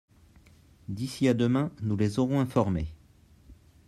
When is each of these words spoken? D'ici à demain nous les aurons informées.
D'ici 0.87 1.27
à 1.27 1.35
demain 1.35 1.69
nous 1.83 1.95
les 1.95 2.17
aurons 2.17 2.39
informées. 2.39 2.91